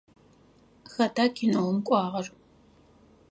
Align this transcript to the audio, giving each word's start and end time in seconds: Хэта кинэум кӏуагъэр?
Хэта 0.93 1.25
кинэум 1.35 1.77
кӏуагъэр? 1.87 2.27